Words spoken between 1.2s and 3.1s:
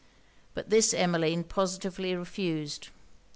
positively refused.